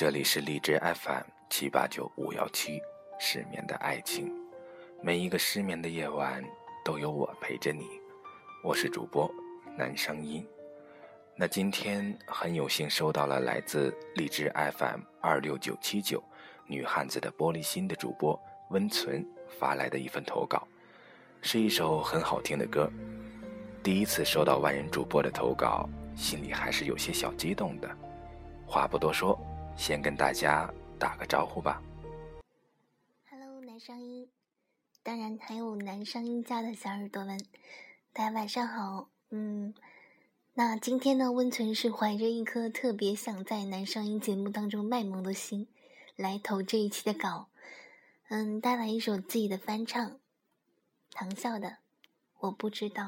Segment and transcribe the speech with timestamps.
[0.00, 2.80] 这里是荔枝 FM 七八九五幺七，
[3.18, 4.32] 失眠的爱情，
[5.02, 6.42] 每一个失眠的夜晚
[6.82, 7.86] 都有我陪着你。
[8.64, 9.30] 我是主播
[9.76, 10.42] 男声音。
[11.36, 16.24] 那今天很有幸收到了来自荔枝 FM 二六九七九
[16.66, 19.22] 女汉子的玻璃心的主播温存
[19.58, 20.66] 发来的一份投稿，
[21.42, 22.90] 是一首很好听的歌。
[23.82, 27.96] 第一次收到万人主播的投稿，心里还是有些小激动的。
[28.66, 29.38] 话不多说，
[29.80, 31.82] 先跟大家打个招呼吧。
[33.30, 34.28] Hello，男声音，
[35.02, 37.42] 当然还有男声音家的小耳朵们，
[38.12, 39.08] 大家晚上好。
[39.30, 39.72] 嗯，
[40.52, 45.66] 那今天呢，温存是怀着一颗特别想在男声音节目当中卖萌的心，
[46.14, 47.48] 来投这一期的稿。
[48.28, 50.20] 嗯，带来一首自己的翻唱，
[51.10, 51.68] 唐笑的
[52.40, 53.04] 《我不知道》。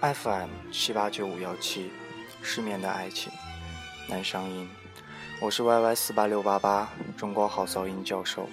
[0.00, 1.92] FM 七八九五幺七，
[2.42, 3.30] 失眠的爱情，
[4.08, 4.66] 男声音，
[5.42, 6.88] 我是 YY 四八六八八，
[7.18, 8.48] 中国好噪音教授，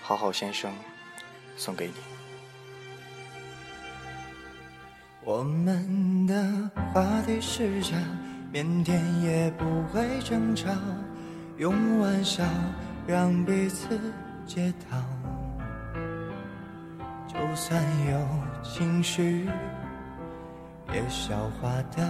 [0.00, 0.72] 好好先生，
[1.54, 1.92] 送给你。
[5.22, 7.94] 我们的话题是这，
[8.50, 10.70] 腼腆也不会争吵，
[11.58, 12.42] 用玩笑
[13.06, 14.00] 让彼此
[14.46, 14.96] 解套。
[17.28, 19.46] 就算有情绪，
[20.94, 22.02] 也消化得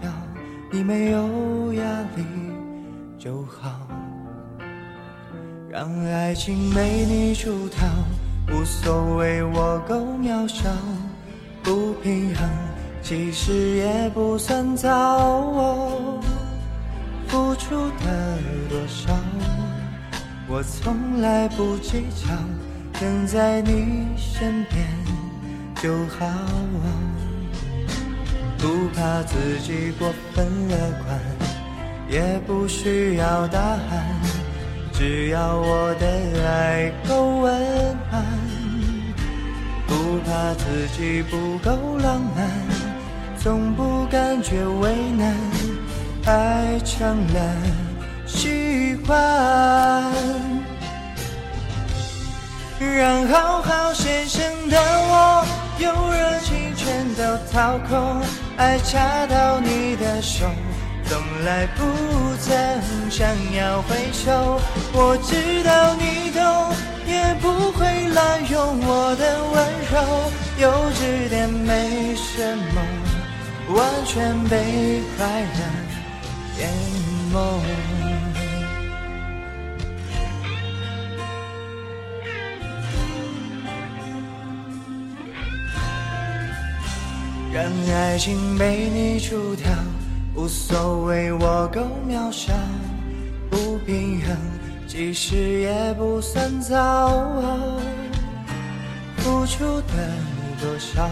[0.00, 0.10] 掉。
[0.72, 1.82] 你没有压
[2.16, 2.24] 力
[3.18, 3.86] 就好，
[5.70, 7.78] 让爱情没你主导，
[8.52, 10.68] 无所谓我够渺小，
[11.62, 12.48] 不平衡
[13.00, 16.20] 其实也不算糟。
[17.28, 17.74] 付出
[18.04, 18.38] 的
[18.68, 19.12] 多少，
[20.48, 22.28] 我从来不计较，
[23.00, 24.86] 跟在你身边
[25.76, 26.26] 就好。
[28.58, 31.20] 不怕自己过分乐观，
[32.08, 34.20] 也不需要答案，
[34.92, 36.06] 只要我的
[36.46, 38.24] 爱够温暖。
[39.86, 42.50] 不怕自己不够浪漫，
[43.38, 45.34] 从不感觉为难，
[46.26, 47.56] 爱成了
[48.26, 49.16] 习惯。
[52.78, 55.46] 让好好先生的我
[55.78, 58.20] 有热情全都掏空，
[58.56, 60.46] 爱插到你的手，
[61.04, 61.84] 从来不
[62.40, 64.58] 曾想要回首。
[64.94, 66.40] 我知道你懂，
[67.06, 69.56] 也不会滥用我的温
[69.92, 69.96] 柔，
[70.58, 72.80] 幼稚点没什么，
[73.74, 75.60] 完全被快乐
[76.58, 76.70] 淹
[77.32, 77.95] 没。
[87.56, 89.66] 让爱情被你除掉，
[90.34, 92.52] 无所谓我够渺小，
[93.50, 94.36] 不平衡
[94.86, 97.42] 其实也不算糟。
[99.16, 100.12] 付出的
[100.60, 101.08] 多少，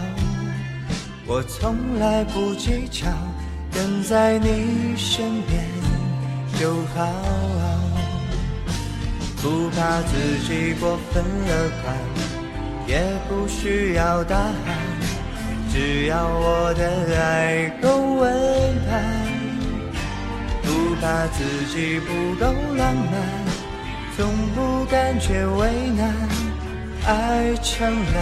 [1.25, 3.07] 我从来不计较，
[3.73, 5.65] 跟在你身边
[6.59, 7.11] 就好。
[9.41, 11.97] 不怕自己过分乐观，
[12.85, 14.94] 也不需要答案。
[15.75, 16.89] 只要我的
[17.21, 18.31] 爱够温
[18.87, 19.03] 暖，
[20.63, 22.45] 不怕自己不够
[22.77, 23.13] 浪漫，
[24.15, 24.25] 从
[24.55, 26.13] 不感觉为难，
[27.05, 28.17] 爱成了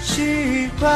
[0.00, 0.90] 习惯。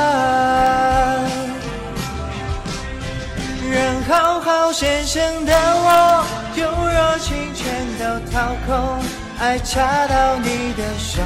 [3.71, 6.25] 让好好先生的我，
[6.57, 9.05] 有热情全都掏空，
[9.39, 11.21] 爱插到你的手，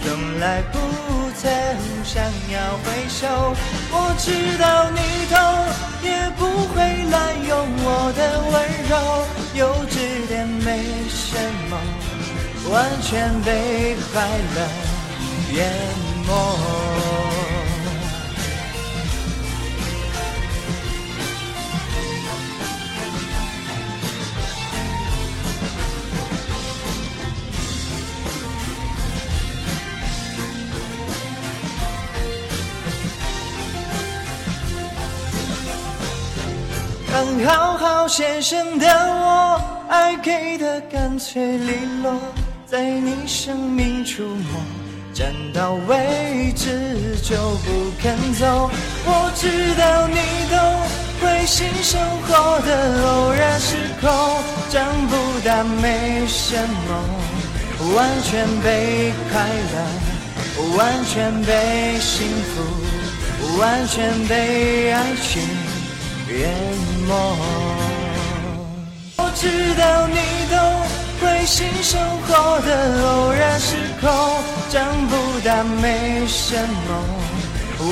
[0.00, 1.03] 从来不。
[1.44, 1.52] 曾
[2.04, 3.28] 想要回首，
[3.92, 4.98] 我知道你
[5.28, 5.36] 痛，
[6.02, 6.08] 也
[6.38, 6.42] 不
[6.72, 6.80] 会
[7.10, 7.14] 滥
[7.46, 7.52] 用
[7.84, 8.20] 我的
[8.50, 8.54] 温
[8.88, 8.92] 柔。
[9.54, 9.60] 幼
[9.90, 10.66] 稚点没
[11.10, 11.36] 什
[11.68, 11.76] 么，
[12.72, 14.26] 完全被快
[14.56, 14.58] 乐
[15.52, 15.70] 淹
[16.26, 16.83] 没。
[37.42, 41.72] 好好先生的我，爱给的干脆利
[42.02, 42.14] 落，
[42.66, 44.60] 在你生命触摸，
[45.12, 48.70] 站到为止就不肯走。
[49.04, 50.16] 我知道你
[50.50, 50.58] 懂，
[51.20, 54.10] 会心生活的偶然时空，
[54.70, 65.42] 长不大没什么，完全被快乐，完全被幸福，完全被爱情。
[66.28, 66.54] 淹
[67.06, 67.14] 没。
[69.16, 70.16] 我知道你
[70.50, 70.56] 都，
[71.20, 72.70] 会心生活的
[73.04, 74.08] 偶然时空，
[74.70, 76.88] 长不大没什么，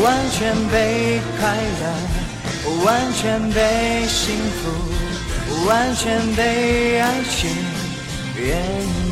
[0.03, 7.51] 完全被快乐，完全被幸福，完全被爱情
[8.45, 8.63] 淹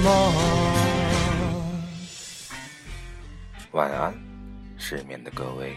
[0.02, 0.32] 没。
[3.72, 4.14] 晚安，
[4.76, 5.76] 失眠的各位。